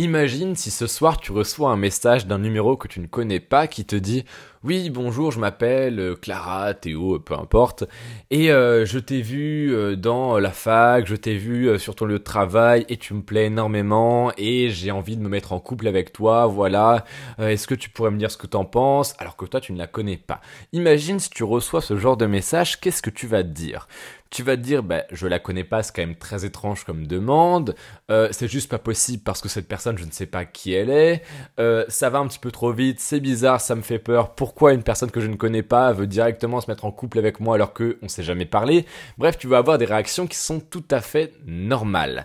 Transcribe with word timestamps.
Imagine 0.00 0.56
si 0.56 0.70
ce 0.70 0.86
soir 0.86 1.20
tu 1.20 1.30
reçois 1.30 1.68
un 1.68 1.76
message 1.76 2.26
d'un 2.26 2.38
numéro 2.38 2.74
que 2.74 2.88
tu 2.88 3.00
ne 3.00 3.06
connais 3.06 3.38
pas 3.38 3.66
qui 3.66 3.84
te 3.84 3.96
dit 3.96 4.24
oui 4.64 4.88
bonjour 4.88 5.30
je 5.30 5.38
m'appelle 5.38 6.00
euh, 6.00 6.14
Clara, 6.14 6.72
Théo, 6.72 7.18
peu 7.18 7.34
importe. 7.34 7.84
Et 8.30 8.50
euh, 8.50 8.86
je 8.86 8.98
t'ai 8.98 9.20
vu 9.20 9.74
euh, 9.74 9.96
dans 9.96 10.38
la 10.38 10.52
fac, 10.52 11.06
je 11.06 11.16
t'ai 11.16 11.36
vu 11.36 11.78
sur 11.78 11.94
ton 11.94 12.06
lieu 12.06 12.18
de 12.18 12.24
travail 12.24 12.86
et 12.88 12.96
tu 12.96 13.12
me 13.12 13.20
plais 13.20 13.44
énormément 13.44 14.32
et 14.38 14.70
j'ai 14.70 14.90
envie 14.90 15.18
de 15.18 15.22
me 15.22 15.28
mettre 15.28 15.52
en 15.52 15.60
couple 15.60 15.86
avec 15.86 16.14
toi, 16.14 16.46
voilà, 16.46 17.04
est-ce 17.38 17.66
que 17.66 17.74
tu 17.74 17.90
pourrais 17.90 18.10
me 18.10 18.18
dire 18.18 18.30
ce 18.30 18.38
que 18.38 18.46
t'en 18.46 18.64
penses 18.64 19.14
alors 19.18 19.36
que 19.36 19.44
toi 19.44 19.60
tu 19.60 19.74
ne 19.74 19.78
la 19.78 19.86
connais 19.86 20.16
pas. 20.16 20.40
Imagine 20.72 21.18
si 21.18 21.28
tu 21.28 21.44
reçois 21.44 21.82
ce 21.82 21.98
genre 21.98 22.16
de 22.16 22.24
message, 22.24 22.80
qu'est-ce 22.80 23.02
que 23.02 23.10
tu 23.10 23.26
vas 23.26 23.42
te 23.42 23.48
dire? 23.48 23.86
Tu 24.30 24.44
vas 24.44 24.56
te 24.56 24.62
dire, 24.62 24.82
bah, 24.84 25.02
je 25.10 25.26
la 25.26 25.40
connais 25.40 25.64
pas, 25.64 25.82
c'est 25.82 25.94
quand 25.94 26.02
même 26.02 26.14
très 26.14 26.44
étrange 26.44 26.84
comme 26.84 27.06
demande, 27.06 27.74
euh, 28.10 28.28
c'est 28.30 28.46
juste 28.46 28.70
pas 28.70 28.78
possible 28.78 29.22
parce 29.24 29.40
que 29.40 29.48
cette 29.48 29.66
personne, 29.66 29.98
je 29.98 30.04
ne 30.04 30.12
sais 30.12 30.26
pas 30.26 30.44
qui 30.44 30.72
elle 30.72 30.90
est, 30.90 31.22
euh, 31.58 31.84
ça 31.88 32.10
va 32.10 32.18
un 32.18 32.28
petit 32.28 32.38
peu 32.38 32.52
trop 32.52 32.72
vite, 32.72 33.00
c'est 33.00 33.18
bizarre, 33.18 33.60
ça 33.60 33.74
me 33.74 33.82
fait 33.82 33.98
peur, 33.98 34.34
pourquoi 34.36 34.72
une 34.72 34.84
personne 34.84 35.10
que 35.10 35.20
je 35.20 35.26
ne 35.26 35.34
connais 35.34 35.64
pas 35.64 35.92
veut 35.92 36.06
directement 36.06 36.60
se 36.60 36.70
mettre 36.70 36.84
en 36.84 36.92
couple 36.92 37.18
avec 37.18 37.40
moi 37.40 37.56
alors 37.56 37.72
que 37.72 37.98
on 38.02 38.08
s'est 38.08 38.22
jamais 38.22 38.46
parlé? 38.46 38.86
Bref, 39.18 39.36
tu 39.36 39.48
vas 39.48 39.58
avoir 39.58 39.78
des 39.78 39.84
réactions 39.84 40.28
qui 40.28 40.36
sont 40.36 40.60
tout 40.60 40.84
à 40.92 41.00
fait 41.00 41.32
normales. 41.46 42.24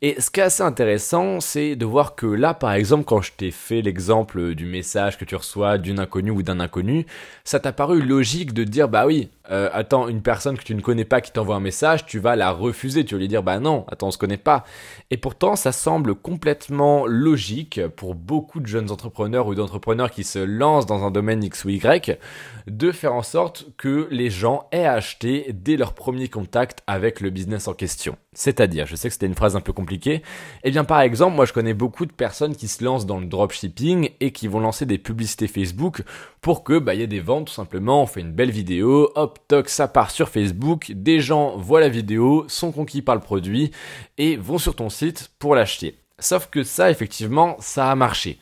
Et 0.00 0.20
ce 0.20 0.30
qui 0.30 0.38
est 0.40 0.44
assez 0.44 0.62
intéressant, 0.62 1.40
c'est 1.40 1.74
de 1.74 1.84
voir 1.84 2.14
que 2.14 2.26
là, 2.26 2.54
par 2.54 2.72
exemple, 2.72 3.04
quand 3.04 3.20
je 3.20 3.32
t'ai 3.32 3.50
fait 3.50 3.82
l'exemple 3.82 4.54
du 4.54 4.64
message 4.64 5.18
que 5.18 5.24
tu 5.24 5.34
reçois 5.34 5.76
d'une 5.78 5.98
inconnue 5.98 6.30
ou 6.30 6.42
d'un 6.42 6.60
inconnu, 6.60 7.06
ça 7.42 7.58
t'a 7.58 7.72
paru 7.72 8.00
logique 8.00 8.52
de 8.52 8.62
dire, 8.62 8.88
bah 8.88 9.06
oui, 9.06 9.30
euh, 9.50 9.70
attends, 9.72 10.08
une 10.08 10.22
personne 10.22 10.56
que 10.56 10.62
tu 10.62 10.74
ne 10.74 10.82
connais 10.82 11.04
pas 11.04 11.20
qui 11.20 11.32
t'envoie 11.38 11.56
un 11.56 11.60
message, 11.60 12.04
tu 12.04 12.18
vas 12.18 12.34
la 12.34 12.50
refuser, 12.50 13.04
tu 13.04 13.14
vas 13.14 13.20
lui 13.20 13.28
dire, 13.28 13.44
bah 13.44 13.60
non, 13.60 13.84
attends, 13.88 14.08
on 14.08 14.10
se 14.10 14.18
connaît 14.18 14.36
pas. 14.36 14.64
Et 15.10 15.16
pourtant, 15.16 15.54
ça 15.54 15.70
semble 15.70 16.16
complètement 16.16 17.06
logique 17.06 17.80
pour 17.96 18.16
beaucoup 18.16 18.58
de 18.58 18.66
jeunes 18.66 18.90
entrepreneurs 18.90 19.46
ou 19.46 19.54
d'entrepreneurs 19.54 20.10
qui 20.10 20.24
se 20.24 20.40
lancent 20.40 20.86
dans 20.86 21.04
un 21.04 21.12
domaine 21.12 21.44
X 21.44 21.64
ou 21.64 21.68
Y, 21.68 22.18
de 22.66 22.92
faire 22.92 23.14
en 23.14 23.22
sorte 23.22 23.66
que 23.76 24.08
les 24.10 24.30
gens 24.30 24.66
aient 24.72 24.86
acheté 24.86 25.52
dès 25.54 25.76
leur 25.76 25.92
premier 25.92 26.28
contact 26.28 26.82
avec 26.88 27.20
le 27.20 27.30
business 27.30 27.68
en 27.68 27.74
question. 27.74 28.16
C'est-à-dire, 28.38 28.86
je 28.86 28.94
sais 28.94 29.08
que 29.08 29.14
c'était 29.14 29.26
une 29.26 29.34
phrase 29.34 29.56
un 29.56 29.60
peu 29.60 29.72
compliquée, 29.72 30.22
eh 30.62 30.70
bien 30.70 30.84
par 30.84 31.00
exemple, 31.00 31.34
moi 31.34 31.44
je 31.44 31.52
connais 31.52 31.74
beaucoup 31.74 32.06
de 32.06 32.12
personnes 32.12 32.54
qui 32.54 32.68
se 32.68 32.84
lancent 32.84 33.04
dans 33.04 33.18
le 33.18 33.26
dropshipping 33.26 34.10
et 34.20 34.30
qui 34.30 34.46
vont 34.46 34.60
lancer 34.60 34.86
des 34.86 34.96
publicités 34.96 35.48
Facebook 35.48 36.04
pour 36.40 36.62
que 36.62 36.78
bah 36.78 36.94
il 36.94 37.00
y 37.00 37.02
ait 37.02 37.08
des 37.08 37.18
ventes 37.18 37.48
tout 37.48 37.52
simplement, 37.52 38.00
on 38.00 38.06
fait 38.06 38.20
une 38.20 38.30
belle 38.30 38.52
vidéo, 38.52 39.10
hop 39.16 39.40
toc 39.48 39.68
ça 39.68 39.88
part 39.88 40.12
sur 40.12 40.28
Facebook, 40.28 40.92
des 40.94 41.18
gens 41.18 41.56
voient 41.56 41.80
la 41.80 41.88
vidéo, 41.88 42.44
sont 42.46 42.70
conquis 42.70 43.02
par 43.02 43.16
le 43.16 43.20
produit 43.20 43.72
et 44.18 44.36
vont 44.36 44.58
sur 44.58 44.76
ton 44.76 44.88
site 44.88 45.32
pour 45.40 45.56
l'acheter. 45.56 45.96
Sauf 46.20 46.46
que 46.48 46.62
ça 46.62 46.92
effectivement, 46.92 47.56
ça 47.58 47.90
a 47.90 47.96
marché. 47.96 48.38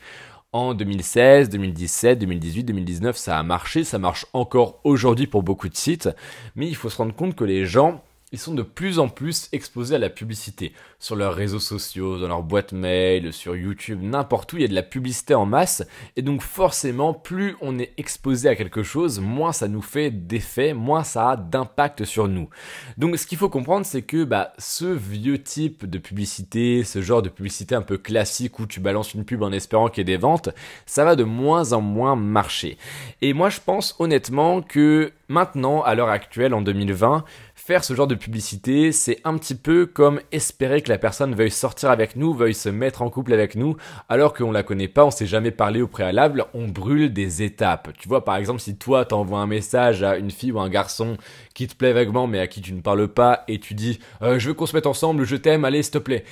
En 0.51 0.75
2016, 0.75 1.49
2017, 1.49 2.19
2018, 2.19 2.63
2019, 2.65 3.17
ça 3.17 3.39
a 3.39 3.41
marché, 3.41 3.83
ça 3.83 3.97
marche 3.97 4.27
encore 4.33 4.79
aujourd'hui 4.83 5.25
pour 5.25 5.41
beaucoup 5.41 5.69
de 5.69 5.75
sites, 5.75 6.09
mais 6.55 6.67
il 6.67 6.75
faut 6.75 6.89
se 6.89 6.97
rendre 6.97 7.15
compte 7.15 7.35
que 7.35 7.43
les 7.43 7.65
gens 7.65 8.03
ils 8.33 8.39
sont 8.39 8.53
de 8.53 8.61
plus 8.61 8.99
en 8.99 9.07
plus 9.07 9.47
exposés 9.53 9.95
à 9.95 9.99
la 9.99 10.09
publicité. 10.09 10.73
Sur 10.99 11.15
leurs 11.15 11.33
réseaux 11.33 11.61
sociaux, 11.61 12.19
dans 12.19 12.27
leur 12.27 12.43
boîte 12.43 12.73
mail, 12.73 13.31
sur 13.31 13.55
YouTube, 13.55 14.01
n'importe 14.01 14.51
où, 14.51 14.57
il 14.57 14.63
y 14.63 14.65
a 14.65 14.67
de 14.67 14.73
la 14.73 14.83
publicité 14.83 15.33
en 15.33 15.45
masse. 15.45 15.81
Et 16.17 16.21
donc 16.21 16.41
forcément, 16.41 17.13
plus 17.13 17.55
on 17.61 17.79
est 17.79 17.93
exposé 17.95 18.49
à 18.49 18.57
quelque 18.57 18.83
chose, 18.83 19.21
moins 19.21 19.53
ça 19.53 19.69
nous 19.69 19.81
fait 19.81 20.11
d'effet, 20.11 20.73
moins 20.73 21.05
ça 21.05 21.31
a 21.31 21.37
d'impact 21.37 22.03
sur 22.03 22.27
nous. 22.27 22.49
Donc 22.97 23.17
ce 23.17 23.25
qu'il 23.25 23.37
faut 23.37 23.47
comprendre, 23.47 23.85
c'est 23.85 24.01
que 24.01 24.25
bah, 24.25 24.51
ce 24.57 24.85
vieux 24.85 25.41
type 25.41 25.85
de 25.85 25.97
publicité, 25.97 26.83
ce 26.83 27.01
genre 27.01 27.21
de 27.21 27.29
publicité 27.29 27.75
un 27.75 27.81
peu 27.81 27.97
classique 27.97 28.59
où 28.59 28.67
tu 28.67 28.81
balances 28.81 29.13
une 29.13 29.23
pub 29.23 29.41
en 29.41 29.53
espérant 29.53 29.87
qu'il 29.87 29.99
y 29.99 30.01
ait 30.01 30.15
des 30.15 30.21
ventes, 30.21 30.49
ça 30.85 31.05
va 31.05 31.15
de 31.15 31.23
moins 31.23 31.71
en 31.71 31.79
moins 31.79 32.17
marcher. 32.17 32.77
Et 33.21 33.31
moi 33.31 33.49
je 33.49 33.61
pense 33.65 33.95
honnêtement 33.99 34.61
que 34.61 35.13
maintenant, 35.29 35.81
à 35.81 35.95
l'heure 35.95 36.09
actuelle, 36.09 36.53
en 36.53 36.61
2020, 36.61 37.23
faire 37.67 37.83
ce 37.83 37.93
genre 37.93 38.07
de 38.07 38.15
publicité, 38.15 38.93
c'est 38.93 39.19
un 39.25 39.37
petit 39.37 39.53
peu 39.53 39.85
comme 39.85 40.21
espérer 40.31 40.81
que 40.81 40.87
la 40.87 40.97
personne 40.97 41.35
veuille 41.35 41.51
sortir 41.51 41.89
avec 41.89 42.15
nous, 42.15 42.33
veuille 42.33 42.53
se 42.53 42.69
mettre 42.69 43.01
en 43.01 43.09
couple 43.09 43.33
avec 43.33 43.55
nous, 43.55 43.75
alors 44.07 44.33
qu'on 44.33 44.53
la 44.53 44.63
connaît 44.63 44.87
pas, 44.87 45.03
on 45.03 45.11
s'est 45.11 45.25
jamais 45.25 45.51
parlé 45.51 45.81
au 45.81 45.87
préalable, 45.89 46.45
on 46.53 46.69
brûle 46.69 47.11
des 47.11 47.43
étapes. 47.43 47.89
Tu 47.99 48.07
vois, 48.07 48.23
par 48.23 48.37
exemple, 48.37 48.61
si 48.61 48.77
toi 48.77 49.03
t'envoies 49.03 49.39
un 49.39 49.47
message 49.47 50.01
à 50.01 50.15
une 50.15 50.31
fille 50.31 50.53
ou 50.53 50.61
un 50.61 50.69
garçon 50.69 51.17
qui 51.55 51.67
te 51.67 51.75
plaît 51.75 51.91
vaguement 51.91 52.25
mais 52.25 52.39
à 52.39 52.47
qui 52.47 52.61
tu 52.61 52.71
ne 52.71 52.79
parles 52.79 53.09
pas 53.09 53.43
et 53.49 53.59
tu 53.59 53.73
dis 53.73 53.99
euh, 54.21 54.39
je 54.39 54.47
veux 54.47 54.53
qu'on 54.53 54.65
se 54.65 54.73
mette 54.73 54.87
ensemble, 54.87 55.25
je 55.25 55.35
t'aime, 55.35 55.65
allez 55.65 55.83
s'il 55.83 55.91
te 55.91 55.97
plaît 55.97 56.23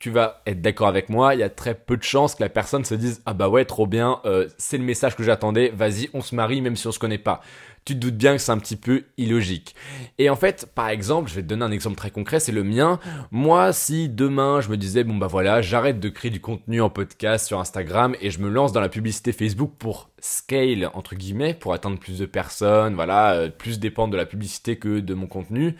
tu 0.00 0.10
vas 0.10 0.42
être 0.46 0.60
d'accord 0.60 0.88
avec 0.88 1.10
moi, 1.10 1.34
il 1.34 1.40
y 1.40 1.44
a 1.44 1.50
très 1.50 1.74
peu 1.74 1.96
de 1.96 2.02
chances 2.02 2.34
que 2.34 2.42
la 2.42 2.48
personne 2.48 2.84
se 2.84 2.94
dise 2.94 3.22
ah 3.26 3.34
bah 3.34 3.48
ouais 3.48 3.64
trop 3.64 3.86
bien, 3.86 4.20
euh, 4.24 4.48
c'est 4.58 4.78
le 4.78 4.84
message 4.84 5.14
que 5.14 5.22
j'attendais, 5.22 5.68
vas-y 5.68 6.08
on 6.14 6.22
se 6.22 6.34
marie 6.34 6.60
même 6.60 6.74
si 6.74 6.88
on 6.88 6.92
se 6.92 6.98
connaît 6.98 7.18
pas 7.18 7.42
tu 7.84 7.94
te 7.94 8.00
doutes 8.00 8.16
bien 8.16 8.32
que 8.36 8.42
c'est 8.42 8.52
un 8.52 8.58
petit 8.58 8.76
peu 8.76 9.04
illogique. 9.16 9.74
Et 10.18 10.28
en 10.28 10.36
fait, 10.36 10.66
par 10.74 10.88
exemple, 10.88 11.30
je 11.30 11.34
vais 11.34 11.42
te 11.42 11.46
donner 11.46 11.64
un 11.64 11.70
exemple 11.70 11.96
très 11.96 12.10
concret, 12.10 12.38
c'est 12.38 12.52
le 12.52 12.62
mien. 12.62 13.00
Moi, 13.30 13.72
si 13.72 14.08
demain 14.08 14.60
je 14.60 14.68
me 14.68 14.76
disais, 14.76 15.02
bon 15.02 15.16
bah 15.16 15.26
voilà, 15.26 15.62
j'arrête 15.62 15.98
de 15.98 16.08
créer 16.08 16.30
du 16.30 16.40
contenu 16.40 16.80
en 16.82 16.90
podcast 16.90 17.46
sur 17.46 17.58
Instagram 17.58 18.14
et 18.20 18.30
je 18.30 18.40
me 18.40 18.50
lance 18.50 18.72
dans 18.72 18.80
la 18.80 18.88
publicité 18.88 19.32
Facebook 19.32 19.72
pour 19.78 20.10
scale, 20.18 20.90
entre 20.92 21.14
guillemets, 21.14 21.54
pour 21.54 21.72
atteindre 21.72 21.98
plus 21.98 22.18
de 22.18 22.26
personnes, 22.26 22.94
voilà, 22.94 23.32
euh, 23.32 23.48
plus 23.48 23.80
dépendre 23.80 24.12
de 24.12 24.18
la 24.18 24.26
publicité 24.26 24.76
que 24.76 25.00
de 25.00 25.14
mon 25.14 25.26
contenu, 25.26 25.76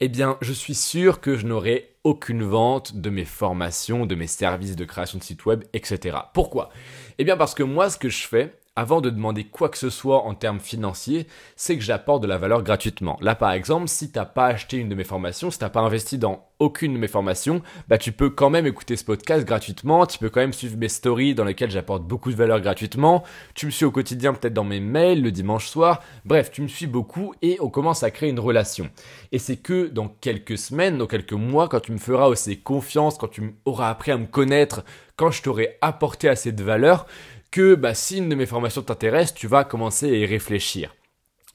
eh 0.00 0.08
bien, 0.08 0.36
je 0.40 0.52
suis 0.52 0.74
sûr 0.74 1.20
que 1.20 1.36
je 1.36 1.46
n'aurai 1.46 1.95
aucune 2.06 2.44
vente 2.44 2.94
de 2.94 3.10
mes 3.10 3.24
formations, 3.24 4.06
de 4.06 4.14
mes 4.14 4.28
services 4.28 4.76
de 4.76 4.84
création 4.84 5.18
de 5.18 5.24
site 5.24 5.44
web, 5.44 5.64
etc. 5.72 6.16
Pourquoi? 6.32 6.70
Eh 7.18 7.24
bien 7.24 7.36
parce 7.36 7.52
que 7.52 7.64
moi, 7.64 7.90
ce 7.90 7.98
que 7.98 8.08
je 8.08 8.28
fais, 8.28 8.54
avant 8.76 9.00
de 9.00 9.10
demander 9.10 9.44
quoi 9.44 9.70
que 9.70 9.78
ce 9.78 9.90
soit 9.90 10.22
en 10.24 10.34
termes 10.34 10.60
financiers, 10.60 11.26
c'est 11.56 11.76
que 11.76 11.82
j'apporte 11.82 12.22
de 12.22 12.26
la 12.26 12.38
valeur 12.38 12.62
gratuitement. 12.62 13.16
Là, 13.20 13.34
par 13.34 13.52
exemple, 13.52 13.88
si 13.88 14.12
t'as 14.12 14.26
pas 14.26 14.46
acheté 14.46 14.76
une 14.76 14.90
de 14.90 14.94
mes 14.94 15.04
formations, 15.04 15.50
si 15.50 15.58
t'as 15.58 15.70
pas 15.70 15.80
investi 15.80 16.18
dans 16.18 16.46
aucune 16.58 16.94
de 16.94 16.98
mes 16.98 17.08
formations, 17.08 17.62
bah 17.88 17.98
tu 17.98 18.12
peux 18.12 18.30
quand 18.30 18.50
même 18.50 18.66
écouter 18.66 18.96
ce 18.96 19.04
podcast 19.04 19.46
gratuitement, 19.46 20.06
tu 20.06 20.18
peux 20.18 20.30
quand 20.30 20.40
même 20.40 20.52
suivre 20.52 20.76
mes 20.76 20.88
stories 20.88 21.34
dans 21.34 21.44
lesquelles 21.44 21.70
j'apporte 21.70 22.04
beaucoup 22.04 22.30
de 22.30 22.36
valeur 22.36 22.60
gratuitement, 22.60 23.24
tu 23.54 23.66
me 23.66 23.70
suis 23.70 23.84
au 23.84 23.90
quotidien 23.90 24.32
peut-être 24.32 24.54
dans 24.54 24.64
mes 24.64 24.80
mails 24.80 25.22
le 25.22 25.30
dimanche 25.30 25.66
soir, 25.66 26.02
bref, 26.24 26.50
tu 26.50 26.62
me 26.62 26.68
suis 26.68 26.86
beaucoup 26.86 27.34
et 27.42 27.58
on 27.60 27.68
commence 27.68 28.02
à 28.02 28.10
créer 28.10 28.30
une 28.30 28.40
relation. 28.40 28.90
Et 29.32 29.38
c'est 29.38 29.56
que 29.56 29.88
dans 29.88 30.08
quelques 30.08 30.56
semaines, 30.56 30.98
dans 30.98 31.06
quelques 31.06 31.32
mois, 31.32 31.68
quand 31.68 31.80
tu 31.80 31.92
me 31.92 31.98
feras 31.98 32.26
aussi 32.26 32.58
confiance, 32.58 33.18
quand 33.18 33.28
tu 33.28 33.54
auras 33.64 33.90
appris 33.90 34.12
à 34.12 34.16
me 34.16 34.26
connaître, 34.26 34.82
quand 35.16 35.30
je 35.30 35.42
t'aurai 35.42 35.78
apporté 35.80 36.28
assez 36.28 36.52
de 36.52 36.62
valeur, 36.62 37.06
que 37.50 37.74
bah, 37.74 37.94
si 37.94 38.18
une 38.18 38.28
de 38.28 38.34
mes 38.34 38.46
formations 38.46 38.82
t'intéresse, 38.82 39.34
tu 39.34 39.46
vas 39.46 39.64
commencer 39.64 40.10
à 40.10 40.16
y 40.16 40.26
réfléchir. 40.26 40.94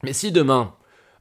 Mais 0.03 0.13
si 0.13 0.31
demain, 0.31 0.75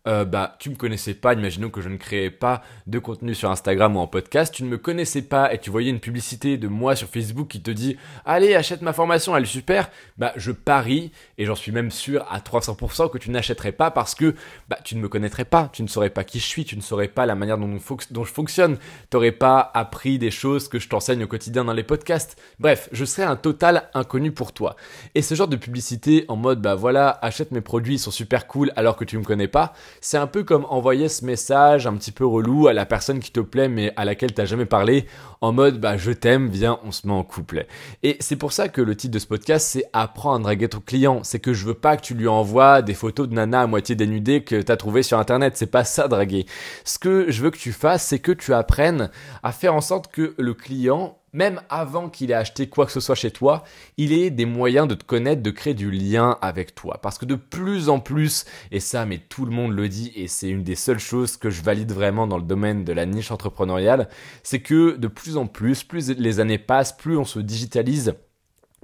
euh, 0.06 0.24
bah, 0.24 0.56
tu 0.58 0.70
me 0.70 0.76
connaissais 0.76 1.12
pas, 1.12 1.34
imaginons 1.34 1.68
que 1.68 1.82
je 1.82 1.90
ne 1.90 1.98
créais 1.98 2.30
pas 2.30 2.62
de 2.86 2.98
contenu 2.98 3.34
sur 3.34 3.50
Instagram 3.50 3.96
ou 3.96 4.00
en 4.00 4.06
podcast, 4.06 4.54
tu 4.54 4.64
ne 4.64 4.68
me 4.68 4.78
connaissais 4.78 5.20
pas 5.20 5.52
et 5.52 5.58
tu 5.58 5.68
voyais 5.68 5.90
une 5.90 6.00
publicité 6.00 6.56
de 6.56 6.68
moi 6.68 6.96
sur 6.96 7.06
Facebook 7.06 7.48
qui 7.48 7.60
te 7.60 7.70
dit 7.70 7.98
allez 8.24 8.54
achète 8.54 8.80
ma 8.80 8.94
formation, 8.94 9.36
elle 9.36 9.42
est 9.42 9.46
super, 9.46 9.90
bah 10.16 10.32
je 10.36 10.52
parie 10.52 11.12
et 11.36 11.44
j'en 11.44 11.54
suis 11.54 11.70
même 11.70 11.90
sûr 11.90 12.26
à 12.30 12.38
300% 12.38 13.10
que 13.10 13.18
tu 13.18 13.30
n'achèterais 13.30 13.72
pas 13.72 13.90
parce 13.90 14.14
que 14.14 14.34
bah 14.70 14.78
tu 14.84 14.96
ne 14.96 15.02
me 15.02 15.08
connaîtrais 15.08 15.44
pas, 15.44 15.68
tu 15.70 15.82
ne 15.82 15.88
saurais 15.88 16.08
pas 16.08 16.24
qui 16.24 16.40
je 16.40 16.46
suis, 16.46 16.64
tu 16.64 16.76
ne 16.76 16.82
saurais 16.82 17.08
pas 17.08 17.26
la 17.26 17.34
manière 17.34 17.58
dont, 17.58 17.78
je 17.78 18.32
fonctionne, 18.32 18.78
tu 18.78 19.16
n'aurais 19.16 19.32
pas 19.32 19.70
appris 19.74 20.18
des 20.18 20.30
choses 20.30 20.68
que 20.68 20.78
je 20.78 20.88
t'enseigne 20.88 21.24
au 21.24 21.26
quotidien 21.28 21.64
dans 21.64 21.74
les 21.74 21.84
podcasts. 21.84 22.40
Bref, 22.58 22.88
je 22.92 23.04
serais 23.04 23.24
un 23.24 23.36
total 23.36 23.90
inconnu 23.92 24.32
pour 24.32 24.52
toi. 24.54 24.76
Et 25.14 25.20
ce 25.20 25.34
genre 25.34 25.48
de 25.48 25.56
publicité 25.56 26.24
en 26.28 26.36
mode 26.36 26.62
bah 26.62 26.74
voilà 26.74 27.18
achète 27.20 27.50
mes 27.50 27.60
produits, 27.60 27.96
ils 27.96 27.98
sont 27.98 28.10
super 28.10 28.46
cool 28.46 28.72
alors 28.76 28.96
que 28.96 29.04
tu 29.04 29.18
me 29.18 29.24
connais 29.24 29.48
pas 29.48 29.74
c'est 30.00 30.18
un 30.18 30.26
peu 30.26 30.44
comme 30.44 30.66
envoyer 30.68 31.08
ce 31.08 31.24
message 31.24 31.86
un 31.86 31.94
petit 31.94 32.12
peu 32.12 32.26
relou 32.26 32.68
à 32.68 32.72
la 32.72 32.86
personne 32.86 33.20
qui 33.20 33.32
te 33.32 33.40
plaît 33.40 33.68
mais 33.68 33.92
à 33.96 34.04
laquelle 34.04 34.32
t'as 34.32 34.44
jamais 34.44 34.66
parlé 34.66 35.06
en 35.40 35.52
mode 35.52 35.80
bah 35.80 35.96
je 35.96 36.12
t'aime, 36.12 36.48
viens, 36.48 36.78
on 36.84 36.92
se 36.92 37.06
met 37.06 37.12
en 37.12 37.24
couple. 37.24 37.66
Et 38.02 38.16
c'est 38.20 38.36
pour 38.36 38.52
ça 38.52 38.68
que 38.68 38.82
le 38.82 38.94
titre 38.94 39.14
de 39.14 39.18
ce 39.18 39.26
podcast 39.26 39.66
c'est 39.66 39.84
apprendre 39.92 40.40
à 40.40 40.42
draguer 40.42 40.68
ton 40.68 40.80
client. 40.80 41.20
C'est 41.22 41.40
que 41.40 41.52
je 41.52 41.64
veux 41.64 41.74
pas 41.74 41.96
que 41.96 42.02
tu 42.02 42.14
lui 42.14 42.28
envoies 42.28 42.82
des 42.82 42.94
photos 42.94 43.28
de 43.28 43.34
nana 43.34 43.62
à 43.62 43.66
moitié 43.66 43.94
dénudée 43.94 44.42
que 44.42 44.60
t'as 44.60 44.76
trouvé 44.76 45.02
sur 45.02 45.18
internet. 45.18 45.56
C'est 45.56 45.66
pas 45.66 45.84
ça 45.84 46.08
draguer. 46.08 46.46
Ce 46.84 46.98
que 46.98 47.30
je 47.30 47.42
veux 47.42 47.50
que 47.50 47.58
tu 47.58 47.72
fasses, 47.72 48.04
c'est 48.04 48.18
que 48.18 48.32
tu 48.32 48.52
apprennes 48.52 49.10
à 49.42 49.52
faire 49.52 49.74
en 49.74 49.80
sorte 49.80 50.08
que 50.12 50.34
le 50.36 50.54
client 50.54 51.19
même 51.32 51.60
avant 51.68 52.08
qu'il 52.08 52.30
ait 52.30 52.34
acheté 52.34 52.68
quoi 52.68 52.86
que 52.86 52.92
ce 52.92 53.00
soit 53.00 53.14
chez 53.14 53.30
toi, 53.30 53.64
il 53.96 54.12
ait 54.12 54.30
des 54.30 54.46
moyens 54.46 54.88
de 54.88 54.94
te 54.94 55.04
connaître, 55.04 55.42
de 55.42 55.50
créer 55.50 55.74
du 55.74 55.90
lien 55.90 56.38
avec 56.40 56.74
toi. 56.74 56.98
Parce 57.02 57.18
que 57.18 57.24
de 57.24 57.34
plus 57.34 57.88
en 57.88 58.00
plus, 58.00 58.44
et 58.72 58.80
ça, 58.80 59.06
mais 59.06 59.18
tout 59.18 59.44
le 59.44 59.52
monde 59.52 59.72
le 59.72 59.88
dit, 59.88 60.12
et 60.16 60.28
c'est 60.28 60.48
une 60.48 60.64
des 60.64 60.74
seules 60.74 60.98
choses 60.98 61.36
que 61.36 61.50
je 61.50 61.62
valide 61.62 61.92
vraiment 61.92 62.26
dans 62.26 62.38
le 62.38 62.44
domaine 62.44 62.84
de 62.84 62.92
la 62.92 63.06
niche 63.06 63.30
entrepreneuriale, 63.30 64.08
c'est 64.42 64.60
que 64.60 64.96
de 64.96 65.08
plus 65.08 65.36
en 65.36 65.46
plus, 65.46 65.84
plus 65.84 66.10
les 66.10 66.40
années 66.40 66.58
passent, 66.58 66.96
plus 66.96 67.16
on 67.16 67.24
se 67.24 67.38
digitalise, 67.38 68.14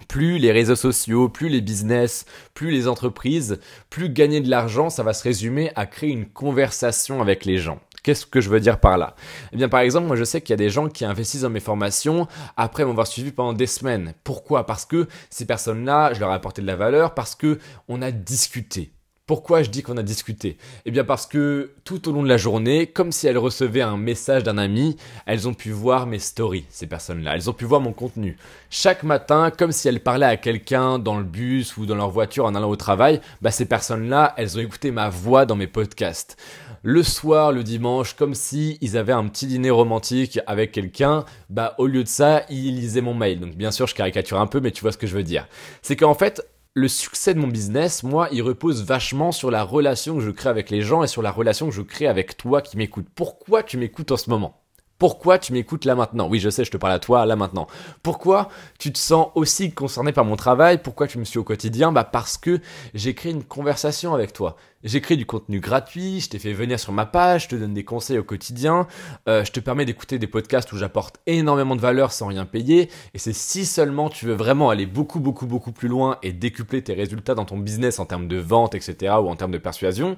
plus 0.08 0.38
les 0.38 0.52
réseaux 0.52 0.76
sociaux, 0.76 1.28
plus 1.28 1.48
les 1.48 1.60
business, 1.60 2.26
plus 2.54 2.70
les 2.70 2.86
entreprises, 2.86 3.58
plus 3.90 4.10
gagner 4.10 4.40
de 4.40 4.50
l'argent, 4.50 4.90
ça 4.90 5.02
va 5.02 5.14
se 5.14 5.22
résumer 5.22 5.72
à 5.74 5.86
créer 5.86 6.10
une 6.10 6.26
conversation 6.26 7.20
avec 7.20 7.44
les 7.44 7.58
gens 7.58 7.80
Qu'est-ce 8.06 8.24
que 8.24 8.40
je 8.40 8.48
veux 8.48 8.60
dire 8.60 8.78
par 8.78 8.98
là? 8.98 9.16
Eh 9.50 9.56
bien 9.56 9.68
par 9.68 9.80
exemple, 9.80 10.06
moi 10.06 10.14
je 10.14 10.22
sais 10.22 10.40
qu'il 10.40 10.50
y 10.50 10.54
a 10.54 10.56
des 10.56 10.70
gens 10.70 10.88
qui 10.88 11.04
investissent 11.04 11.40
dans 11.40 11.50
mes 11.50 11.58
formations 11.58 12.28
après 12.56 12.84
m'avoir 12.84 13.08
suivi 13.08 13.32
pendant 13.32 13.52
des 13.52 13.66
semaines. 13.66 14.14
Pourquoi? 14.22 14.64
Parce 14.64 14.86
que 14.86 15.08
ces 15.28 15.44
personnes-là, 15.44 16.14
je 16.14 16.20
leur 16.20 16.30
ai 16.30 16.34
apporté 16.34 16.62
de 16.62 16.68
la 16.68 16.76
valeur, 16.76 17.14
parce 17.14 17.34
que 17.34 17.58
on 17.88 18.02
a 18.02 18.12
discuté. 18.12 18.92
Pourquoi 19.26 19.64
je 19.64 19.70
dis 19.70 19.82
qu'on 19.82 19.96
a 19.96 20.04
discuté? 20.04 20.56
Eh 20.84 20.92
bien 20.92 21.02
parce 21.02 21.26
que 21.26 21.72
tout 21.82 22.08
au 22.08 22.12
long 22.12 22.22
de 22.22 22.28
la 22.28 22.36
journée, 22.36 22.86
comme 22.86 23.10
si 23.10 23.26
elles 23.26 23.36
recevaient 23.36 23.80
un 23.82 23.96
message 23.96 24.44
d'un 24.44 24.56
ami, 24.56 24.96
elles 25.26 25.48
ont 25.48 25.52
pu 25.52 25.72
voir 25.72 26.06
mes 26.06 26.20
stories, 26.20 26.64
ces 26.70 26.86
personnes-là. 26.86 27.34
Elles 27.34 27.50
ont 27.50 27.52
pu 27.52 27.64
voir 27.64 27.80
mon 27.80 27.92
contenu. 27.92 28.38
Chaque 28.70 29.02
matin, 29.02 29.50
comme 29.50 29.72
si 29.72 29.88
elles 29.88 29.98
parlaient 29.98 30.26
à 30.26 30.36
quelqu'un 30.36 31.00
dans 31.00 31.18
le 31.18 31.24
bus 31.24 31.76
ou 31.76 31.86
dans 31.86 31.96
leur 31.96 32.10
voiture 32.10 32.44
en 32.44 32.54
allant 32.54 32.70
au 32.70 32.76
travail, 32.76 33.20
bah 33.42 33.50
ces 33.50 33.66
personnes-là, 33.66 34.32
elles 34.36 34.56
ont 34.58 34.60
écouté 34.60 34.92
ma 34.92 35.08
voix 35.08 35.44
dans 35.44 35.56
mes 35.56 35.66
podcasts. 35.66 36.36
Le 36.84 37.02
soir, 37.02 37.50
le 37.50 37.64
dimanche, 37.64 38.14
comme 38.14 38.34
si 38.34 38.78
ils 38.80 38.96
avaient 38.96 39.12
un 39.12 39.26
petit 39.26 39.48
dîner 39.48 39.70
romantique 39.70 40.38
avec 40.46 40.70
quelqu'un, 40.70 41.24
bah 41.50 41.74
au 41.78 41.88
lieu 41.88 42.04
de 42.04 42.08
ça, 42.08 42.44
ils 42.48 42.76
lisaient 42.76 43.00
mon 43.00 43.14
mail. 43.14 43.40
Donc 43.40 43.56
bien 43.56 43.72
sûr, 43.72 43.88
je 43.88 43.94
caricature 43.96 44.38
un 44.38 44.46
peu, 44.46 44.60
mais 44.60 44.70
tu 44.70 44.82
vois 44.82 44.92
ce 44.92 44.98
que 44.98 45.08
je 45.08 45.16
veux 45.16 45.24
dire. 45.24 45.48
C'est 45.82 45.96
qu'en 45.96 46.14
fait, 46.14 46.46
le 46.76 46.88
succès 46.88 47.32
de 47.32 47.38
mon 47.38 47.48
business, 47.48 48.02
moi, 48.02 48.28
il 48.32 48.42
repose 48.42 48.84
vachement 48.84 49.32
sur 49.32 49.50
la 49.50 49.62
relation 49.62 50.16
que 50.16 50.20
je 50.20 50.30
crée 50.30 50.50
avec 50.50 50.68
les 50.68 50.82
gens 50.82 51.02
et 51.02 51.06
sur 51.06 51.22
la 51.22 51.30
relation 51.30 51.70
que 51.70 51.74
je 51.74 51.80
crée 51.80 52.06
avec 52.06 52.36
toi 52.36 52.60
qui 52.60 52.76
m'écoutes. 52.76 53.06
Pourquoi 53.14 53.62
tu 53.62 53.78
m'écoutes 53.78 54.12
en 54.12 54.18
ce 54.18 54.28
moment? 54.28 54.60
Pourquoi 54.98 55.38
tu 55.38 55.54
m'écoutes 55.54 55.86
là 55.86 55.94
maintenant? 55.94 56.28
Oui, 56.28 56.38
je 56.38 56.50
sais, 56.50 56.66
je 56.66 56.70
te 56.70 56.76
parle 56.76 56.92
à 56.92 56.98
toi 56.98 57.24
là 57.24 57.34
maintenant. 57.34 57.66
Pourquoi 58.02 58.50
tu 58.78 58.92
te 58.92 58.98
sens 58.98 59.28
aussi 59.34 59.72
concerné 59.72 60.12
par 60.12 60.26
mon 60.26 60.36
travail? 60.36 60.76
Pourquoi 60.76 61.06
tu 61.06 61.18
me 61.18 61.24
suis 61.24 61.38
au 61.38 61.44
quotidien? 61.44 61.92
Bah 61.92 62.04
parce 62.04 62.36
que 62.36 62.60
j'ai 62.92 63.14
créé 63.14 63.32
une 63.32 63.44
conversation 63.44 64.14
avec 64.14 64.34
toi. 64.34 64.56
J'écris 64.86 65.16
du 65.16 65.26
contenu 65.26 65.58
gratuit, 65.58 66.20
je 66.20 66.28
t'ai 66.28 66.38
fait 66.38 66.52
venir 66.52 66.78
sur 66.78 66.92
ma 66.92 67.06
page, 67.06 67.42
je 67.42 67.48
te 67.48 67.56
donne 67.56 67.74
des 67.74 67.82
conseils 67.82 68.18
au 68.18 68.22
quotidien, 68.22 68.86
euh, 69.28 69.44
je 69.44 69.50
te 69.50 69.58
permets 69.58 69.84
d'écouter 69.84 70.20
des 70.20 70.28
podcasts 70.28 70.72
où 70.72 70.76
j'apporte 70.76 71.16
énormément 71.26 71.74
de 71.74 71.80
valeur 71.80 72.12
sans 72.12 72.28
rien 72.28 72.44
payer. 72.44 72.88
Et 73.12 73.18
c'est 73.18 73.32
si 73.32 73.66
seulement 73.66 74.08
tu 74.08 74.26
veux 74.26 74.34
vraiment 74.34 74.70
aller 74.70 74.86
beaucoup, 74.86 75.18
beaucoup, 75.18 75.46
beaucoup 75.46 75.72
plus 75.72 75.88
loin 75.88 76.18
et 76.22 76.32
décupler 76.32 76.82
tes 76.82 76.92
résultats 76.92 77.34
dans 77.34 77.44
ton 77.44 77.58
business 77.58 77.98
en 77.98 78.06
termes 78.06 78.28
de 78.28 78.36
vente, 78.36 78.76
etc., 78.76 79.14
ou 79.20 79.28
en 79.28 79.34
termes 79.34 79.50
de 79.50 79.58
persuasion, 79.58 80.16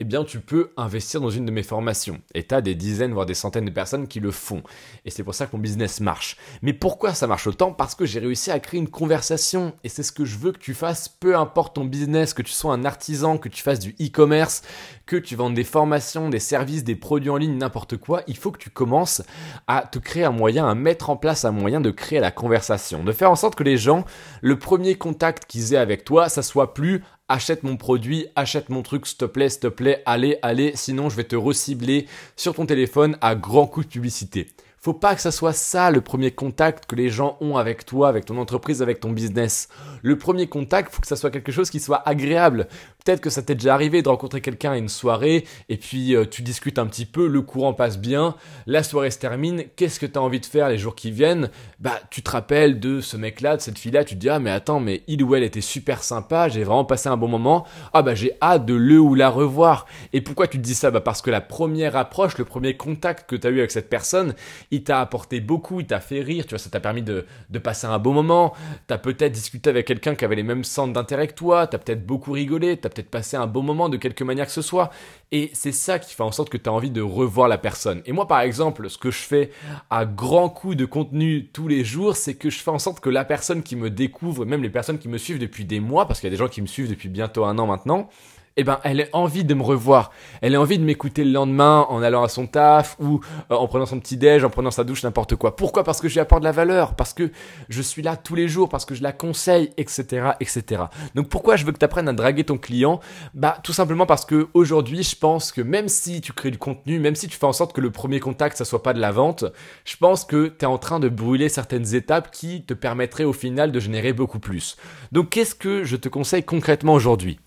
eh 0.00 0.04
bien 0.04 0.22
tu 0.22 0.40
peux 0.40 0.72
investir 0.76 1.22
dans 1.22 1.30
une 1.30 1.46
de 1.46 1.50
mes 1.50 1.62
formations. 1.62 2.20
Et 2.34 2.44
tu 2.44 2.54
as 2.54 2.60
des 2.60 2.74
dizaines, 2.74 3.14
voire 3.14 3.24
des 3.24 3.32
centaines 3.32 3.64
de 3.64 3.70
personnes 3.70 4.06
qui 4.06 4.20
le 4.20 4.32
font. 4.32 4.62
Et 5.06 5.10
c'est 5.10 5.24
pour 5.24 5.34
ça 5.34 5.46
que 5.46 5.56
mon 5.56 5.62
business 5.62 5.98
marche. 5.98 6.36
Mais 6.60 6.74
pourquoi 6.74 7.14
ça 7.14 7.26
marche 7.26 7.46
autant? 7.46 7.72
Parce 7.72 7.94
que 7.94 8.04
j'ai 8.04 8.20
réussi 8.20 8.50
à 8.50 8.60
créer 8.60 8.80
une 8.80 8.90
conversation. 8.90 9.72
Et 9.82 9.88
c'est 9.88 10.02
ce 10.02 10.12
que 10.12 10.26
je 10.26 10.36
veux 10.36 10.52
que 10.52 10.58
tu 10.58 10.74
fasses, 10.74 11.08
peu 11.08 11.38
importe 11.38 11.76
ton 11.76 11.86
business, 11.86 12.34
que 12.34 12.42
tu 12.42 12.52
sois 12.52 12.74
un 12.74 12.84
artisan, 12.84 13.38
que 13.38 13.48
tu 13.48 13.62
fasses 13.62 13.78
du 13.78 13.96
e 13.98 14.09
e-commerce, 14.10 14.62
que 15.06 15.16
tu 15.16 15.34
vends 15.34 15.50
des 15.50 15.64
formations, 15.64 16.28
des 16.28 16.38
services, 16.38 16.84
des 16.84 16.94
produits 16.94 17.30
en 17.30 17.36
ligne, 17.36 17.56
n'importe 17.56 17.96
quoi, 17.96 18.22
il 18.26 18.36
faut 18.36 18.50
que 18.50 18.58
tu 18.58 18.70
commences 18.70 19.22
à 19.66 19.82
te 19.82 19.98
créer 19.98 20.24
un 20.24 20.30
moyen, 20.30 20.68
à 20.68 20.74
mettre 20.74 21.10
en 21.10 21.16
place 21.16 21.44
un 21.44 21.50
moyen 21.50 21.80
de 21.80 21.90
créer 21.90 22.20
la 22.20 22.30
conversation, 22.30 23.02
de 23.02 23.12
faire 23.12 23.30
en 23.30 23.36
sorte 23.36 23.54
que 23.54 23.64
les 23.64 23.76
gens, 23.76 24.04
le 24.40 24.58
premier 24.58 24.96
contact 24.96 25.46
qu'ils 25.46 25.74
aient 25.74 25.78
avec 25.78 26.04
toi, 26.04 26.28
ça 26.28 26.42
soit 26.42 26.74
plus 26.74 27.02
achète 27.28 27.62
mon 27.62 27.76
produit, 27.76 28.26
achète 28.34 28.68
mon 28.68 28.82
truc, 28.82 29.06
s'il 29.06 29.18
te 29.18 29.24
plaît, 29.24 29.48
s'il 29.48 29.60
te 29.60 29.66
plaît, 29.68 30.02
allez, 30.04 30.38
allez, 30.42 30.72
sinon 30.74 31.08
je 31.08 31.16
vais 31.16 31.24
te 31.24 31.36
recibler 31.36 32.06
sur 32.36 32.54
ton 32.54 32.66
téléphone 32.66 33.16
à 33.20 33.36
grands 33.36 33.68
coups 33.68 33.86
de 33.86 33.92
publicité. 33.92 34.48
Faut 34.82 34.94
pas 34.94 35.14
que 35.14 35.20
ça 35.20 35.30
soit 35.30 35.52
ça 35.52 35.90
le 35.90 36.00
premier 36.00 36.30
contact 36.30 36.86
que 36.86 36.96
les 36.96 37.10
gens 37.10 37.36
ont 37.42 37.58
avec 37.58 37.84
toi, 37.84 38.08
avec 38.08 38.24
ton 38.24 38.38
entreprise, 38.38 38.80
avec 38.80 38.98
ton 38.98 39.10
business. 39.10 39.68
Le 40.02 40.16
premier 40.16 40.46
contact, 40.46 40.94
faut 40.94 41.02
que 41.02 41.06
ça 41.06 41.16
soit 41.16 41.30
quelque 41.30 41.52
chose 41.52 41.68
qui 41.68 41.80
soit 41.80 42.02
agréable. 42.08 42.66
Peut-être 43.04 43.20
que 43.20 43.28
ça 43.28 43.42
t'est 43.42 43.54
déjà 43.54 43.74
arrivé 43.74 44.00
de 44.00 44.08
rencontrer 44.08 44.40
quelqu'un 44.40 44.72
à 44.72 44.76
une 44.78 44.88
soirée 44.88 45.46
et 45.68 45.76
puis 45.76 46.16
euh, 46.16 46.24
tu 46.24 46.40
discutes 46.40 46.78
un 46.78 46.86
petit 46.86 47.04
peu, 47.04 47.26
le 47.26 47.42
courant 47.42 47.74
passe 47.74 47.98
bien, 47.98 48.36
la 48.66 48.82
soirée 48.82 49.10
se 49.10 49.18
termine, 49.18 49.64
qu'est-ce 49.76 50.00
que 50.00 50.06
tu 50.06 50.18
as 50.18 50.22
envie 50.22 50.40
de 50.40 50.46
faire 50.46 50.70
les 50.70 50.78
jours 50.78 50.94
qui 50.94 51.10
viennent? 51.10 51.50
Bah, 51.78 52.00
tu 52.10 52.22
te 52.22 52.30
rappelles 52.30 52.80
de 52.80 53.02
ce 53.02 53.18
mec-là, 53.18 53.56
de 53.58 53.62
cette 53.62 53.78
fille-là, 53.78 54.04
tu 54.04 54.14
te 54.14 54.20
dis 54.20 54.30
"Ah 54.30 54.38
mais 54.38 54.50
attends, 54.50 54.80
mais 54.80 55.02
il 55.08 55.22
ou 55.22 55.34
elle 55.34 55.42
était 55.42 55.60
super 55.60 56.02
sympa, 56.02 56.48
j'ai 56.48 56.64
vraiment 56.64 56.86
passé 56.86 57.10
un 57.10 57.18
bon 57.18 57.28
moment. 57.28 57.66
Ah 57.92 58.00
bah 58.00 58.14
j'ai 58.14 58.32
hâte 58.40 58.64
de 58.64 58.74
le 58.74 58.98
ou 58.98 59.14
la 59.14 59.28
revoir." 59.28 59.84
Et 60.14 60.22
pourquoi 60.22 60.46
tu 60.46 60.56
te 60.58 60.62
dis 60.62 60.74
ça? 60.74 60.90
Bah 60.90 61.00
parce 61.02 61.20
que 61.20 61.30
la 61.30 61.42
première 61.42 61.96
approche, 61.96 62.38
le 62.38 62.44
premier 62.46 62.76
contact 62.78 63.28
que 63.28 63.36
tu 63.36 63.46
as 63.46 63.50
eu 63.50 63.58
avec 63.58 63.70
cette 63.70 63.90
personne, 63.90 64.34
il 64.70 64.84
t'a 64.84 65.00
apporté 65.00 65.40
beaucoup, 65.40 65.80
il 65.80 65.86
t'a 65.86 66.00
fait 66.00 66.20
rire, 66.20 66.44
tu 66.44 66.50
vois, 66.50 66.58
ça 66.58 66.70
t'a 66.70 66.80
permis 66.80 67.02
de, 67.02 67.24
passer 67.62 67.86
un 67.86 67.98
bon 67.98 68.12
moment, 68.12 68.54
t'as 68.86 68.98
peut-être 68.98 69.32
discuté 69.32 69.70
avec 69.70 69.86
quelqu'un 69.86 70.14
qui 70.14 70.24
avait 70.24 70.36
les 70.36 70.42
mêmes 70.42 70.64
centres 70.64 70.92
d'intérêt 70.92 71.28
que 71.28 71.34
toi, 71.34 71.66
t'as 71.66 71.78
peut-être 71.78 72.06
beaucoup 72.06 72.32
rigolé, 72.32 72.76
t'as 72.76 72.88
peut-être 72.88 73.10
passé 73.10 73.36
un 73.36 73.46
bon 73.46 73.62
moment 73.62 73.88
de 73.88 73.96
quelque 73.96 74.24
manière 74.24 74.46
que 74.46 74.52
ce 74.52 74.62
soit, 74.62 74.90
et 75.32 75.50
c'est 75.54 75.72
ça 75.72 75.98
qui 75.98 76.14
fait 76.14 76.22
en 76.22 76.32
sorte 76.32 76.48
que 76.48 76.56
t'as 76.56 76.70
envie 76.70 76.90
de 76.90 77.02
revoir 77.02 77.48
la 77.48 77.58
personne. 77.58 78.02
Et 78.06 78.12
moi, 78.12 78.26
par 78.26 78.40
exemple, 78.40 78.88
ce 78.88 78.98
que 78.98 79.10
je 79.10 79.18
fais 79.18 79.50
à 79.90 80.04
grands 80.04 80.48
coups 80.48 80.76
de 80.76 80.84
contenu 80.84 81.46
tous 81.52 81.68
les 81.68 81.84
jours, 81.84 82.16
c'est 82.16 82.34
que 82.34 82.50
je 82.50 82.58
fais 82.58 82.70
en 82.70 82.78
sorte 82.78 83.00
que 83.00 83.10
la 83.10 83.24
personne 83.24 83.62
qui 83.62 83.76
me 83.76 83.90
découvre, 83.90 84.44
même 84.44 84.62
les 84.62 84.70
personnes 84.70 84.98
qui 84.98 85.08
me 85.08 85.18
suivent 85.18 85.38
depuis 85.38 85.64
des 85.64 85.80
mois, 85.80 86.06
parce 86.06 86.20
qu'il 86.20 86.28
y 86.28 86.32
a 86.32 86.36
des 86.36 86.42
gens 86.42 86.48
qui 86.48 86.62
me 86.62 86.66
suivent 86.66 86.90
depuis 86.90 87.08
bientôt 87.08 87.44
un 87.44 87.58
an 87.58 87.66
maintenant, 87.66 88.08
eh 88.56 88.64
ben, 88.64 88.78
elle 88.84 89.02
a 89.02 89.04
envie 89.12 89.44
de 89.44 89.54
me 89.54 89.62
revoir. 89.62 90.10
Elle 90.42 90.54
a 90.54 90.60
envie 90.60 90.78
de 90.78 90.84
m'écouter 90.84 91.24
le 91.24 91.30
lendemain 91.30 91.86
en 91.88 92.02
allant 92.02 92.22
à 92.22 92.28
son 92.28 92.46
taf 92.46 92.96
ou 92.98 93.20
euh, 93.50 93.54
en 93.54 93.66
prenant 93.68 93.86
son 93.86 94.00
petit 94.00 94.16
déj, 94.16 94.44
en 94.44 94.50
prenant 94.50 94.70
sa 94.70 94.84
douche, 94.84 95.02
n'importe 95.02 95.36
quoi. 95.36 95.56
Pourquoi? 95.56 95.84
Parce 95.84 96.00
que 96.00 96.08
je 96.08 96.14
lui 96.14 96.20
apporte 96.20 96.42
de 96.42 96.46
la 96.46 96.52
valeur, 96.52 96.94
parce 96.94 97.14
que 97.14 97.30
je 97.68 97.82
suis 97.82 98.02
là 98.02 98.16
tous 98.16 98.34
les 98.34 98.48
jours, 98.48 98.68
parce 98.68 98.84
que 98.84 98.94
je 98.94 99.02
la 99.02 99.12
conseille, 99.12 99.70
etc., 99.76 100.32
etc. 100.40 100.82
Donc 101.14 101.28
pourquoi 101.28 101.56
je 101.56 101.64
veux 101.64 101.72
que 101.72 101.78
tu 101.78 101.84
apprennes 101.84 102.08
à 102.08 102.12
draguer 102.12 102.44
ton 102.44 102.58
client? 102.58 103.00
Bah, 103.34 103.58
tout 103.62 103.72
simplement 103.72 104.04
parce 104.06 104.24
que 104.24 104.48
aujourd'hui, 104.52 105.02
je 105.02 105.16
pense 105.16 105.52
que 105.52 105.62
même 105.62 105.88
si 105.88 106.20
tu 106.20 106.32
crées 106.32 106.50
du 106.50 106.58
contenu, 106.58 106.98
même 106.98 107.14
si 107.14 107.28
tu 107.28 107.38
fais 107.38 107.46
en 107.46 107.52
sorte 107.52 107.72
que 107.72 107.80
le 107.80 107.90
premier 107.90 108.20
contact 108.20 108.56
ça 108.56 108.64
soit 108.64 108.82
pas 108.82 108.92
de 108.92 109.00
la 109.00 109.12
vente, 109.12 109.44
je 109.84 109.96
pense 109.96 110.24
que 110.24 110.48
tu 110.48 110.64
es 110.64 110.68
en 110.68 110.78
train 110.78 111.00
de 111.00 111.08
brûler 111.08 111.48
certaines 111.48 111.94
étapes 111.94 112.30
qui 112.30 112.64
te 112.64 112.74
permettraient 112.74 113.24
au 113.24 113.32
final 113.32 113.72
de 113.72 113.80
générer 113.80 114.12
beaucoup 114.12 114.38
plus. 114.38 114.76
Donc 115.12 115.30
qu'est-ce 115.30 115.54
que 115.54 115.84
je 115.84 115.96
te 115.96 116.08
conseille 116.08 116.42
concrètement 116.42 116.94
aujourd'hui? 116.94 117.38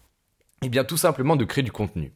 Eh 0.63 0.69
bien, 0.69 0.83
tout 0.83 0.97
simplement 0.97 1.35
de 1.35 1.45
créer 1.45 1.63
du 1.63 1.71
contenu. 1.71 2.13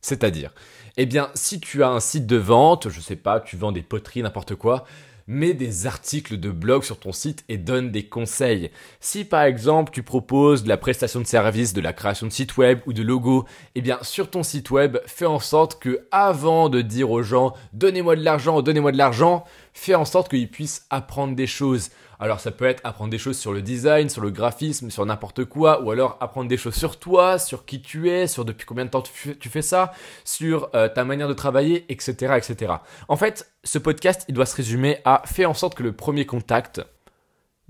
C'est-à-dire, 0.00 0.54
eh 0.96 1.06
bien, 1.06 1.30
si 1.34 1.60
tu 1.60 1.82
as 1.82 1.90
un 1.90 2.00
site 2.00 2.26
de 2.26 2.36
vente, 2.36 2.88
je 2.88 3.00
sais 3.00 3.16
pas, 3.16 3.40
tu 3.40 3.56
vends 3.56 3.72
des 3.72 3.82
poteries, 3.82 4.22
n'importe 4.22 4.54
quoi, 4.54 4.86
mets 5.30 5.54
des 5.54 5.86
articles 5.86 6.38
de 6.38 6.50
blog 6.50 6.82
sur 6.82 6.98
ton 6.98 7.12
site 7.12 7.44
et 7.48 7.56
donne 7.56 7.92
des 7.92 8.04
conseils. 8.06 8.72
Si 8.98 9.24
par 9.24 9.42
exemple 9.44 9.92
tu 9.92 10.02
proposes 10.02 10.64
de 10.64 10.68
la 10.68 10.76
prestation 10.76 11.20
de 11.20 11.26
service, 11.26 11.72
de 11.72 11.80
la 11.80 11.92
création 11.92 12.26
de 12.26 12.32
site 12.32 12.56
web 12.56 12.80
ou 12.86 12.92
de 12.92 13.02
logo, 13.02 13.44
eh 13.76 13.80
bien 13.80 13.98
sur 14.02 14.28
ton 14.28 14.42
site 14.42 14.72
web, 14.72 14.98
fais 15.06 15.26
en 15.26 15.38
sorte 15.38 15.80
que 15.80 16.00
avant 16.10 16.68
de 16.68 16.82
dire 16.82 17.12
aux 17.12 17.22
gens 17.22 17.54
donnez-moi 17.72 18.16
de 18.16 18.24
l'argent, 18.24 18.60
donnez-moi 18.60 18.90
de 18.90 18.98
l'argent, 18.98 19.44
fais 19.72 19.94
en 19.94 20.04
sorte 20.04 20.28
qu'ils 20.28 20.50
puissent 20.50 20.84
apprendre 20.90 21.36
des 21.36 21.46
choses. 21.46 21.90
Alors 22.22 22.38
ça 22.38 22.50
peut 22.50 22.66
être 22.66 22.82
apprendre 22.84 23.10
des 23.10 23.16
choses 23.16 23.38
sur 23.38 23.54
le 23.54 23.62
design, 23.62 24.10
sur 24.10 24.20
le 24.20 24.30
graphisme, 24.30 24.90
sur 24.90 25.06
n'importe 25.06 25.46
quoi, 25.46 25.82
ou 25.82 25.90
alors 25.90 26.18
apprendre 26.20 26.48
des 26.48 26.58
choses 26.58 26.74
sur 26.74 26.98
toi, 26.98 27.38
sur 27.38 27.64
qui 27.64 27.80
tu 27.80 28.10
es, 28.10 28.26
sur 28.26 28.44
depuis 28.44 28.66
combien 28.66 28.84
de 28.84 28.90
temps 28.90 29.02
tu 29.02 29.48
fais 29.48 29.62
ça, 29.62 29.92
sur 30.22 30.68
euh, 30.74 30.90
ta 30.90 31.04
manière 31.04 31.28
de 31.28 31.32
travailler, 31.32 31.86
etc., 31.88 32.34
etc. 32.36 32.74
En 33.08 33.16
fait, 33.16 33.50
ce 33.64 33.78
podcast, 33.78 34.26
il 34.28 34.34
doit 34.34 34.44
se 34.44 34.54
résumer 34.54 34.98
à 35.06 35.22
faire 35.24 35.48
en 35.48 35.54
sorte 35.54 35.74
que 35.74 35.82
le 35.82 35.92
premier 35.92 36.26
contact 36.26 36.82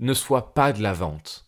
ne 0.01 0.13
soit 0.13 0.53
pas 0.53 0.73
de 0.73 0.83
la 0.83 0.91
vente. 0.91 1.45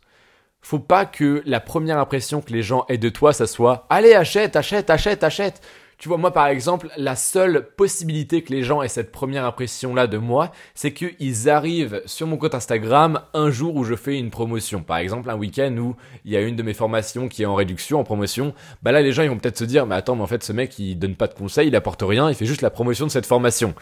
Faut 0.62 0.80
pas 0.80 1.06
que 1.06 1.44
la 1.46 1.60
première 1.60 2.00
impression 2.00 2.40
que 2.40 2.54
les 2.54 2.64
gens 2.64 2.86
aient 2.88 2.98
de 2.98 3.10
toi, 3.10 3.34
ça 3.34 3.48
soit 3.48 3.86
allez 3.90 4.14
achète, 4.14 4.56
achète, 4.56 4.90
achète, 4.90 5.26
achète. 5.26 5.62
Tu 6.04 6.10
vois, 6.10 6.18
moi 6.18 6.34
par 6.34 6.48
exemple, 6.48 6.90
la 6.98 7.16
seule 7.16 7.66
possibilité 7.78 8.42
que 8.42 8.52
les 8.52 8.62
gens 8.62 8.82
aient 8.82 8.90
cette 8.90 9.10
première 9.10 9.46
impression-là 9.46 10.06
de 10.06 10.18
moi, 10.18 10.52
c'est 10.76 10.92
qu'ils 10.92 11.50
arrivent 11.50 12.02
sur 12.06 12.28
mon 12.28 12.36
compte 12.36 12.56
Instagram 12.56 13.22
un 13.34 13.50
jour 13.52 13.78
où 13.78 13.86
je 13.86 13.96
fais 13.96 14.20
une 14.20 14.30
promotion. 14.30 14.84
Par 14.84 14.98
exemple, 14.98 15.30
un 15.30 15.38
week-end 15.38 15.74
où 15.78 15.96
il 16.26 16.34
y 16.34 16.36
a 16.36 16.42
une 16.42 16.58
de 16.58 16.62
mes 16.62 16.74
formations 16.74 17.30
qui 17.30 17.44
est 17.44 17.46
en 17.46 17.56
réduction, 17.56 18.02
en 18.02 18.04
promotion. 18.04 18.54
Bah 18.82 18.92
là, 18.92 19.02
les 19.02 19.14
gens 19.14 19.24
ils 19.24 19.30
vont 19.30 19.38
peut-être 19.38 19.58
se 19.58 19.64
dire, 19.64 19.86
mais 19.86 19.96
attends, 19.96 20.18
mais 20.18 20.24
en 20.24 20.28
fait, 20.28 20.44
ce 20.44 20.52
mec 20.52 20.78
il 20.78 21.00
donne 21.00 21.16
pas 21.16 21.28
de 21.28 21.36
conseils, 21.36 21.70
il 21.70 21.76
apporte 21.78 22.02
rien, 22.02 22.28
il 22.28 22.36
fait 22.36 22.46
juste 22.46 22.64
la 22.64 22.70
promotion 22.70 23.06
de 23.06 23.12
cette 23.12 23.26
formation. 23.26 23.74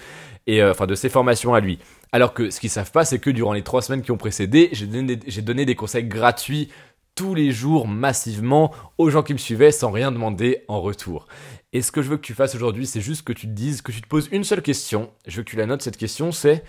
Et 0.46 0.62
euh, 0.62 0.70
enfin, 0.70 0.86
de 0.86 0.94
ses 0.94 1.10
formations 1.10 1.56
à 1.56 1.60
lui. 1.60 1.80
Alors 2.12 2.36
que 2.36 2.51
ce 2.51 2.60
qu'ils 2.60 2.70
savent 2.70 2.92
pas, 2.92 3.04
c'est 3.04 3.18
que 3.18 3.32
durant 3.32 3.54
les 3.54 3.63
trois 3.63 3.82
semaines 3.82 4.04
qui 4.04 4.12
ont 4.12 4.18
précédé, 4.18 4.70
j'ai 4.74 4.86
donné, 4.86 5.16
donné 5.16 5.66
des 5.66 5.74
conseils 5.74 6.04
gratuits 6.04 6.70
tous 7.16 7.36
les 7.36 7.51
jours 7.51 7.88
massivement 7.88 8.72
aux 8.98 9.10
gens 9.10 9.24
qui 9.24 9.34
me 9.34 9.38
suivaient 9.38 9.72
sans 9.72 9.92
rien 9.92 10.12
demander 10.12 10.63
en 10.68 10.82
retour. 10.82 11.28
Et 11.74 11.82
ce 11.82 11.92
que 11.92 12.01
je 12.01 12.10
veux 12.10 12.18
que 12.18 12.22
tu 12.22 12.34
fasses 12.34 12.56
aujourd'hui, 12.56 12.86
c'est 12.86 13.01
juste 13.01 13.24
que 13.24 13.34
tu 13.34 13.48
te 13.48 13.54
dises, 13.54 13.82
que 13.82 13.92
tu 13.92 14.01
te 14.01 14.08
poses 14.08 14.28
une 14.32 14.44
seule 14.44 14.62
question. 14.62 15.12
Je 15.25 15.38
veux 15.38 15.44
que 15.44 15.50
tu 15.50 15.56
la 15.56 15.66
notes, 15.66 15.82
cette 15.82 15.98
question, 15.98 16.32
c'est 16.32 16.63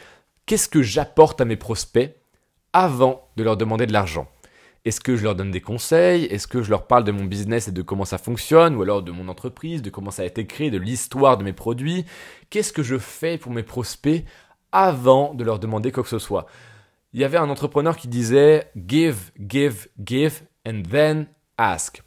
qu'est-ce 0.46 0.68
que 0.68 0.82
j'apporte 0.82 1.40
à 1.40 1.44
mes 1.44 1.56
prospects 1.56 2.14
avant 2.72 3.28
de 3.36 3.42
leur 3.42 3.56
demander 3.56 3.86
de 3.86 3.92
l'argent? 3.92 4.28
Est-ce 4.84 5.00
que 5.00 5.16
je 5.16 5.22
leur 5.22 5.36
donne 5.36 5.50
des 5.50 5.60
conseils? 5.60 6.24
Est-ce 6.24 6.48
que 6.48 6.62
je 6.62 6.70
leur 6.70 6.86
parle 6.86 7.04
de 7.04 7.12
mon 7.12 7.24
business 7.24 7.68
et 7.68 7.72
de 7.72 7.82
comment 7.82 8.04
ça 8.04 8.18
fonctionne? 8.18 8.74
Ou 8.74 8.82
alors 8.82 9.02
de 9.02 9.12
mon 9.12 9.28
entreprise, 9.28 9.82
de 9.82 9.90
comment 9.90 10.10
ça 10.10 10.22
a 10.22 10.26
été 10.26 10.46
créé, 10.46 10.70
de 10.70 10.78
l'histoire 10.78 11.36
de 11.36 11.44
mes 11.44 11.52
produits? 11.52 12.04
Qu'est-ce 12.50 12.72
que 12.72 12.82
je 12.82 12.98
fais 12.98 13.38
pour 13.38 13.52
mes 13.52 13.62
prospects 13.62 14.24
avant 14.72 15.34
de 15.34 15.44
leur 15.44 15.60
demander 15.60 15.92
quoi 15.92 16.02
que 16.02 16.08
ce 16.08 16.18
soit? 16.18 16.46
Il 17.12 17.20
y 17.20 17.24
avait 17.24 17.38
un 17.38 17.50
entrepreneur 17.50 17.96
qui 17.96 18.08
disait 18.08 18.70
Give, 18.74 19.30
give, 19.38 19.88
give, 20.04 20.42
and 20.66 20.82
then 20.90 21.26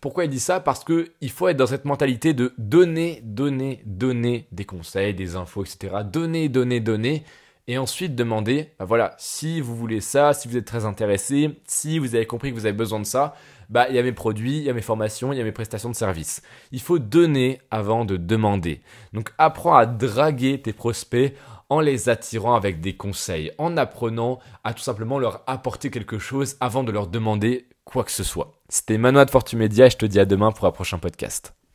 Pourquoi 0.01 0.25
il 0.25 0.29
dit 0.29 0.39
ça? 0.39 0.59
Parce 0.59 0.83
que 0.83 1.11
il 1.21 1.31
faut 1.31 1.47
être 1.47 1.57
dans 1.57 1.67
cette 1.67 1.85
mentalité 1.85 2.33
de 2.33 2.53
donner, 2.57 3.21
donner, 3.23 3.81
donner 3.85 4.47
des 4.51 4.65
conseils, 4.65 5.13
des 5.13 5.35
infos, 5.35 5.63
etc. 5.63 5.97
Donner, 6.03 6.49
donner, 6.49 6.79
donner. 6.79 7.23
Et 7.67 7.79
ensuite 7.79 8.15
demander, 8.15 8.69
bah 8.77 8.85
voilà, 8.85 9.15
si 9.17 9.59
vous 9.59 9.75
voulez 9.75 9.99
ça, 9.99 10.33
si 10.33 10.47
vous 10.47 10.55
êtes 10.55 10.67
très 10.67 10.85
intéressé, 10.85 11.59
si 11.65 11.97
vous 11.97 12.13
avez 12.13 12.27
compris 12.27 12.51
que 12.51 12.55
vous 12.55 12.67
avez 12.67 12.77
besoin 12.77 12.99
de 12.99 13.05
ça, 13.05 13.33
bah 13.69 13.87
il 13.89 13.95
y 13.95 13.99
a 13.99 14.03
mes 14.03 14.11
produits, 14.11 14.57
il 14.57 14.63
y 14.63 14.69
a 14.69 14.73
mes 14.73 14.83
formations, 14.83 15.33
il 15.33 15.37
y 15.37 15.41
a 15.41 15.43
mes 15.43 15.51
prestations 15.51 15.89
de 15.89 15.95
services. 15.95 16.43
Il 16.71 16.79
faut 16.79 16.99
donner 16.99 17.59
avant 17.71 18.05
de 18.05 18.17
demander. 18.17 18.81
Donc 19.13 19.31
apprends 19.39 19.75
à 19.75 19.87
draguer 19.87 20.61
tes 20.61 20.73
prospects 20.73 21.33
en 21.69 21.79
les 21.79 22.09
attirant 22.09 22.53
avec 22.55 22.81
des 22.81 22.95
conseils, 22.95 23.51
en 23.57 23.77
apprenant 23.77 24.37
à 24.63 24.75
tout 24.75 24.83
simplement 24.83 25.17
leur 25.17 25.41
apporter 25.47 25.89
quelque 25.89 26.19
chose 26.19 26.57
avant 26.59 26.83
de 26.83 26.91
leur 26.91 27.07
demander 27.07 27.65
quoi 27.85 28.03
que 28.03 28.11
ce 28.11 28.23
soit. 28.23 28.51
C'était 28.67 28.97
Manoa 28.97 29.25
de 29.25 29.31
Fortumedia 29.31 29.85
et 29.85 29.89
je 29.89 29.97
te 29.97 30.05
dis 30.05 30.19
à 30.19 30.25
demain 30.25 30.51
pour 30.51 30.65
un 30.65 30.71
prochain 30.71 30.97
podcast. 30.97 31.55